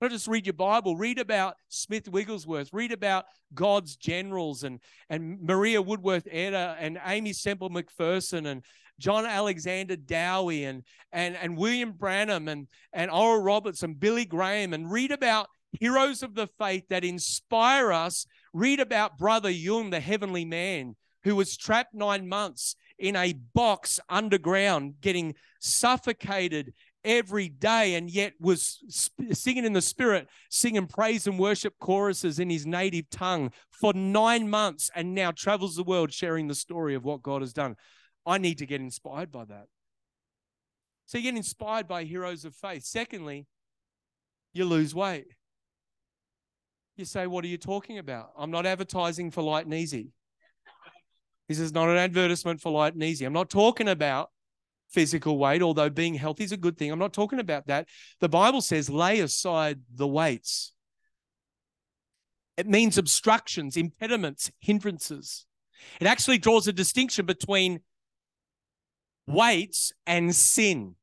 [0.00, 5.42] Not just read your Bible, read about Smith Wigglesworth, read about God's generals and, and
[5.42, 8.64] Maria Woodworth Etter and Aimee Semple McPherson and
[9.00, 14.72] John Alexander Dowie and, and, and William Branham and, and Oral Roberts and Billy Graham
[14.72, 18.26] and read about heroes of the faith that inspire us.
[18.52, 23.98] Read about Brother Yun, the heavenly man, who was trapped nine months in a box
[24.08, 28.78] underground, getting suffocated every day, and yet was
[29.32, 34.50] singing in the spirit, singing praise and worship choruses in his native tongue for nine
[34.50, 37.76] months, and now travels the world sharing the story of what God has done.
[38.26, 39.66] I need to get inspired by that.
[41.06, 42.84] So you get inspired by heroes of faith.
[42.84, 43.46] Secondly,
[44.52, 45.26] you lose weight.
[46.96, 48.30] You say, What are you talking about?
[48.38, 50.12] I'm not advertising for light and easy.
[51.48, 53.24] This is not an advertisement for light and easy.
[53.24, 54.30] I'm not talking about
[54.88, 56.92] physical weight, although being healthy is a good thing.
[56.92, 57.88] I'm not talking about that.
[58.20, 60.72] The Bible says, lay aside the weights.
[62.56, 65.46] It means obstructions, impediments, hindrances.
[66.00, 67.80] It actually draws a distinction between
[69.26, 70.94] weights and sin.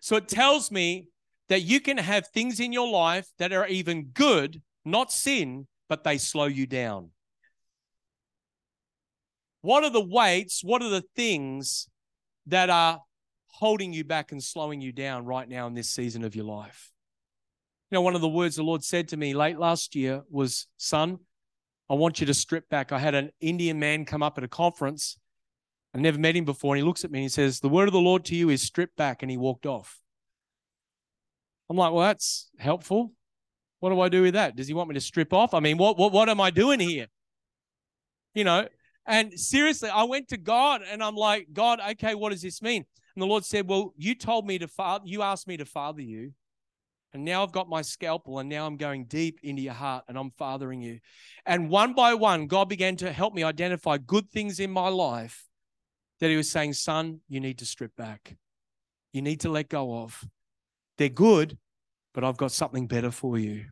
[0.00, 1.06] So it tells me
[1.48, 6.04] that you can have things in your life that are even good, not sin, but
[6.04, 7.10] they slow you down.
[9.62, 10.62] What are the weights?
[10.62, 11.88] What are the things
[12.46, 13.00] that are
[13.48, 16.92] holding you back and slowing you down right now in this season of your life?
[17.90, 20.66] You know, one of the words the Lord said to me late last year was,
[20.76, 21.18] Son,
[21.90, 22.92] I want you to strip back.
[22.92, 25.16] I had an Indian man come up at a conference.
[25.98, 26.74] I never met him before.
[26.74, 28.50] And he looks at me and he says, The word of the Lord to you
[28.50, 29.22] is strip back.
[29.22, 29.98] And he walked off.
[31.68, 33.12] I'm like, Well, that's helpful.
[33.80, 34.54] What do I do with that?
[34.54, 35.54] Does he want me to strip off?
[35.54, 37.08] I mean, what what what am I doing here?
[38.32, 38.68] You know,
[39.06, 42.84] and seriously, I went to God and I'm like, God, okay, what does this mean?
[43.16, 46.02] And the Lord said, Well, you told me to father, you asked me to father
[46.02, 46.32] you.
[47.12, 50.18] And now I've got my scalpel, and now I'm going deep into your heart and
[50.18, 51.00] I'm fathering you.
[51.46, 55.47] And one by one, God began to help me identify good things in my life
[56.20, 58.36] that He was saying, Son, you need to strip back.
[59.12, 60.24] You need to let go of.
[60.96, 61.58] They're good,
[62.12, 63.66] but I've got something better for you.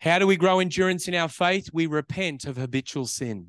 [0.00, 1.70] How do we grow endurance in our faith?
[1.72, 3.48] We repent of habitual sin.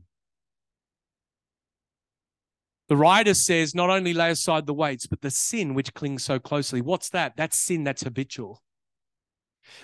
[2.88, 6.40] The writer says, not only lay aside the weights, but the sin which clings so
[6.40, 6.80] closely.
[6.80, 7.34] What's that?
[7.36, 8.62] That's sin that's habitual.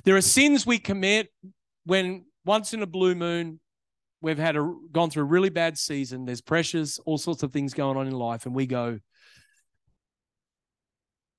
[0.05, 1.29] There are sins we commit
[1.85, 3.59] when once in a blue moon
[4.23, 6.25] we've had a gone through a really bad season.
[6.25, 8.99] There's pressures, all sorts of things going on in life, and we go,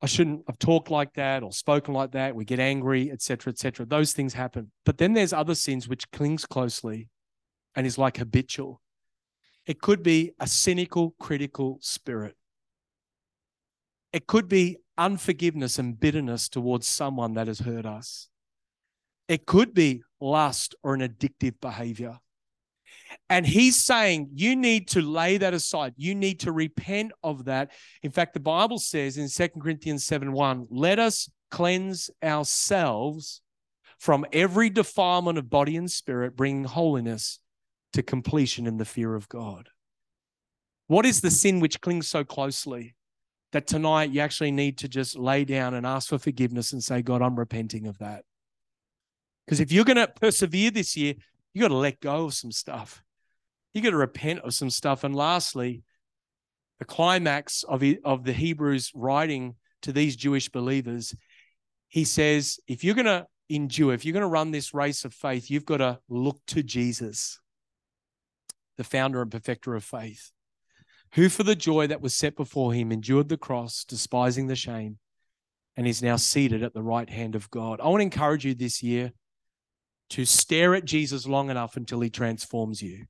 [0.02, 2.36] I shouldn't have talked like that or spoken like that.
[2.36, 3.86] We get angry, etc., etc.
[3.86, 4.70] Those things happen.
[4.84, 7.08] But then there's other sins which clings closely
[7.74, 8.82] and is like habitual.
[9.66, 12.36] It could be a cynical, critical spirit.
[14.12, 18.28] It could be unforgiveness and bitterness towards someone that has hurt us.
[19.26, 22.18] It could be lust or an addictive behavior.
[23.30, 25.94] And he's saying you need to lay that aside.
[25.96, 27.72] You need to repent of that.
[28.02, 33.40] In fact, the Bible says in 2 Corinthians 7 1, let us cleanse ourselves
[33.98, 37.38] from every defilement of body and spirit, bringing holiness
[37.94, 39.68] to completion in the fear of God.
[40.86, 42.94] What is the sin which clings so closely
[43.52, 47.02] that tonight you actually need to just lay down and ask for forgiveness and say,
[47.02, 48.24] God, I'm repenting of that?
[49.46, 51.14] Because if you're going to persevere this year,
[51.54, 53.02] you got to let go of some stuff.
[53.72, 55.04] You got to repent of some stuff.
[55.04, 55.82] And lastly,
[56.80, 61.14] the climax of, of the Hebrews writing to these Jewish believers,
[61.88, 65.14] he says, if you're going to endure, if you're going to run this race of
[65.14, 67.40] faith, you've got to look to Jesus,
[68.76, 70.32] the founder and perfecter of faith,
[71.12, 74.98] who for the joy that was set before him endured the cross, despising the shame,
[75.76, 77.80] and is now seated at the right hand of God.
[77.80, 79.12] I want to encourage you this year
[80.14, 83.06] to stare at Jesus long enough until he transforms you.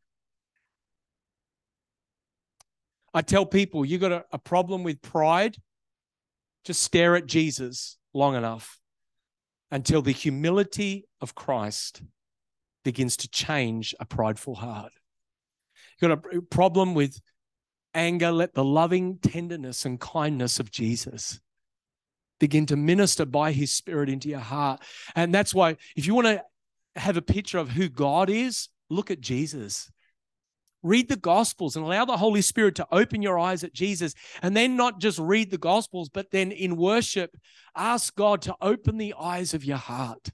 [3.12, 5.58] I tell people, you got a, a problem with pride,
[6.64, 8.80] just stare at Jesus long enough
[9.70, 12.00] until the humility of Christ
[12.84, 14.92] begins to change a prideful heart.
[16.00, 17.20] You got a problem with
[17.92, 21.38] anger, let the loving tenderness and kindness of Jesus
[22.40, 24.80] begin to minister by his spirit into your heart.
[25.14, 26.42] And that's why, if you want to
[26.96, 29.90] have a picture of who God is, look at Jesus.
[30.82, 34.14] Read the Gospels and allow the Holy Spirit to open your eyes at Jesus.
[34.42, 37.30] And then not just read the Gospels, but then in worship,
[37.74, 40.30] ask God to open the eyes of your heart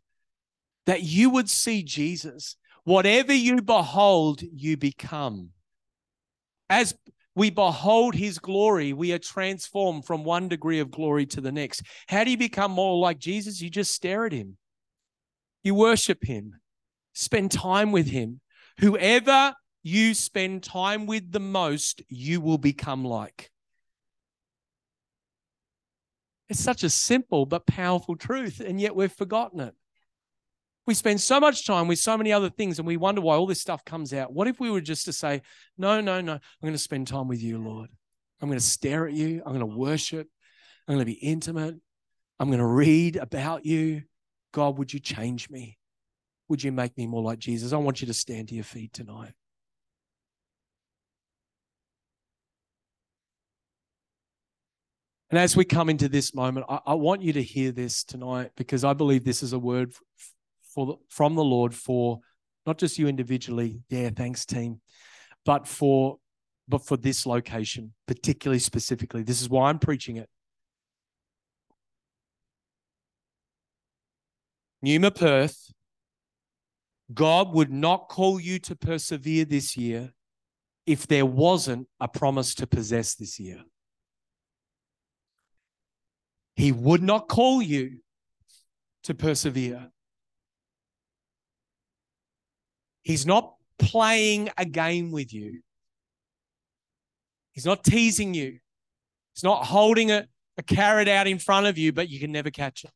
[0.86, 2.56] that you would see Jesus.
[2.82, 5.50] Whatever you behold, you become.
[6.68, 6.94] As
[7.36, 11.82] we behold his glory, we are transformed from one degree of glory to the next.
[12.08, 13.60] How do you become more like Jesus?
[13.60, 14.56] You just stare at him.
[15.62, 16.60] You worship him,
[17.12, 18.40] spend time with him.
[18.78, 23.50] Whoever you spend time with the most, you will become like.
[26.48, 29.74] It's such a simple but powerful truth, and yet we've forgotten it.
[30.86, 33.46] We spend so much time with so many other things and we wonder why all
[33.46, 34.32] this stuff comes out.
[34.32, 35.42] What if we were just to say,
[35.78, 37.90] No, no, no, I'm going to spend time with you, Lord.
[38.40, 39.42] I'm going to stare at you.
[39.44, 40.26] I'm going to worship.
[40.88, 41.76] I'm going to be intimate.
[42.40, 44.02] I'm going to read about you.
[44.52, 45.78] God, would you change me?
[46.48, 47.72] Would you make me more like Jesus?
[47.72, 49.32] I want you to stand to your feet tonight.
[55.30, 58.50] And as we come into this moment, I, I, want you to hear this tonight
[58.56, 59.92] because I believe this is a word
[60.74, 62.18] for, from the Lord for
[62.66, 64.80] not just you individually, yeah, thanks, team,
[65.44, 66.18] but for
[66.68, 69.24] but for this location, particularly specifically.
[69.24, 70.28] This is why I'm preaching it.
[74.82, 75.72] Numa Perth,
[77.12, 80.12] God would not call you to persevere this year
[80.86, 83.62] if there wasn't a promise to possess this year.
[86.56, 87.98] He would not call you
[89.04, 89.90] to persevere.
[93.02, 95.60] He's not playing a game with you.
[97.52, 98.58] He's not teasing you.
[99.34, 100.26] He's not holding a,
[100.58, 102.90] a carrot out in front of you, but you can never catch it.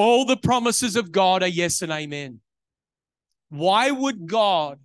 [0.00, 2.40] All the promises of God are yes and amen.
[3.50, 4.78] Why would God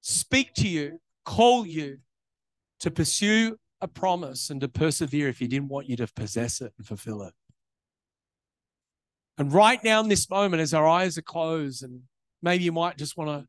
[0.00, 1.98] speak to you, call you
[2.80, 6.72] to pursue a promise and to persevere if He didn't want you to possess it
[6.76, 7.34] and fulfill it?
[9.38, 12.00] And right now, in this moment, as our eyes are closed, and
[12.42, 13.46] maybe you might just want to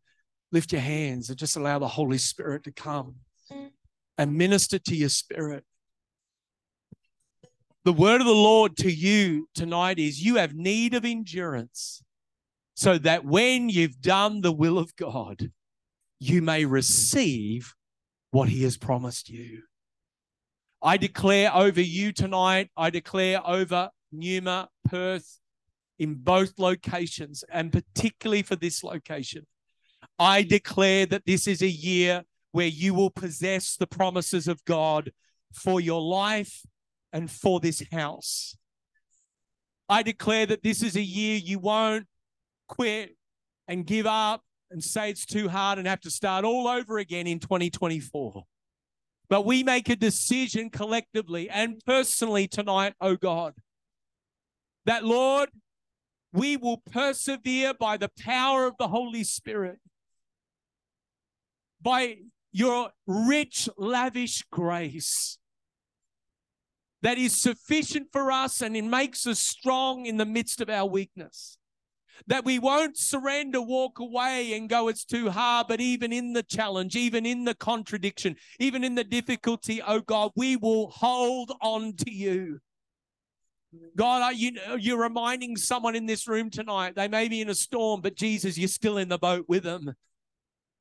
[0.52, 3.16] lift your hands and just allow the Holy Spirit to come
[4.16, 5.64] and minister to your spirit.
[7.88, 12.04] The word of the Lord to you tonight is you have need of endurance
[12.76, 15.54] so that when you've done the will of God,
[16.20, 17.74] you may receive
[18.32, 19.62] what he has promised you.
[20.82, 25.40] I declare over you tonight, I declare over Numa, Perth,
[25.98, 29.48] in both locations, and particularly for this location.
[30.20, 35.14] I declare that this is a year where you will possess the promises of God
[35.54, 36.66] for your life
[37.18, 38.56] and for this house.
[39.90, 42.06] I declare that this is a year you won't
[42.68, 43.18] quit
[43.68, 47.26] and give up and say it's too hard and have to start all over again
[47.26, 48.44] in 2024.
[49.30, 53.56] But we make a decision collectively and personally tonight, oh God,
[54.86, 55.50] that Lord,
[56.34, 59.80] we will persevere by the power of the Holy Spirit,
[61.82, 62.18] by
[62.52, 65.40] your rich, lavish grace
[67.02, 70.86] that is sufficient for us and it makes us strong in the midst of our
[70.86, 71.58] weakness.
[72.26, 75.68] That we won't surrender, walk away, and go, it's too hard.
[75.68, 80.32] But even in the challenge, even in the contradiction, even in the difficulty, oh God,
[80.36, 82.60] we will hold on to you.
[83.96, 87.56] God, are you, you're reminding someone in this room tonight, they may be in a
[87.56, 89.94] storm, but Jesus, you're still in the boat with them.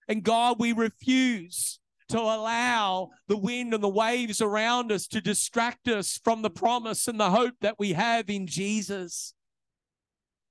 [0.09, 5.89] And God, we refuse to allow the wind and the waves around us to distract
[5.89, 9.35] us from the promise and the hope that we have in Jesus.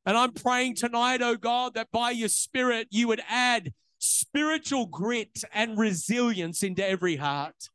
[0.06, 5.44] And I'm praying tonight, oh God, that by your spirit you would add spiritual grit
[5.54, 7.70] and resilience into every heart.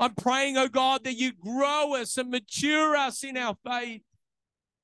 [0.00, 4.02] I'm praying, oh God, that you grow us and mature us in our faith,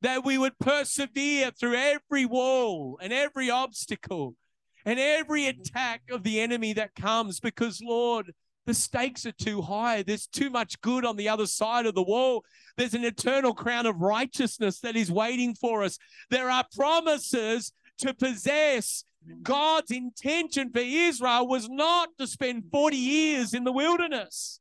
[0.02, 4.36] that we would persevere through every wall and every obstacle
[4.84, 8.32] and every attack of the enemy that comes because, Lord,
[8.66, 10.02] the stakes are too high.
[10.02, 12.44] There's too much good on the other side of the wall.
[12.76, 15.98] There's an eternal crown of righteousness that is waiting for us.
[16.30, 19.04] There are promises to possess.
[19.42, 24.60] God's intention for Israel was not to spend 40 years in the wilderness.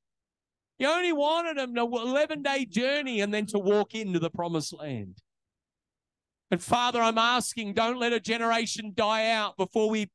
[0.77, 4.73] He only wanted them to 11 day journey and then to walk into the promised
[4.73, 5.21] land.
[6.51, 10.09] And Father, I'm asking, don't let a generation die out before we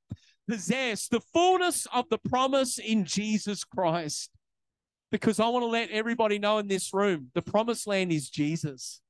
[0.49, 4.30] possess the fullness of the promise in Jesus Christ.
[5.12, 9.01] Because I want to let everybody know in this room the promised land is Jesus.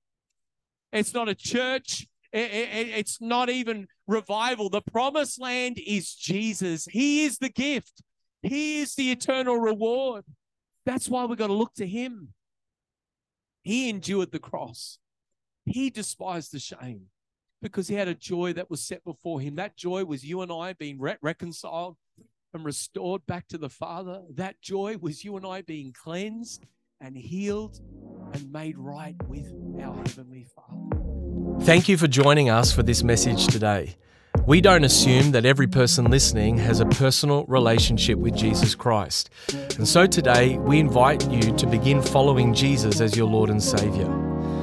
[0.93, 4.69] It's not a church, it's not even revival.
[4.69, 6.85] The promised land is Jesus.
[6.85, 8.03] He is the gift,
[8.43, 10.25] He is the eternal reward.
[10.85, 12.35] That's why we've got to look to Him.
[13.63, 14.99] He endured the cross,
[15.65, 17.07] He despised the shame
[17.65, 19.55] because he had a joy that was set before him.
[19.55, 21.97] That joy was you and I being re- reconciled
[22.53, 24.21] and restored back to the Father.
[24.29, 26.67] That joy was you and I being cleansed
[27.01, 27.81] and healed
[28.35, 29.51] and made right with
[29.83, 31.65] our Heavenly Father.
[31.65, 33.97] Thank you for joining us for this message today.
[34.47, 39.31] We don't assume that every person listening has a personal relationship with Jesus Christ.
[39.79, 44.24] And so today, we invite you to begin following Jesus as your Lord and Savior.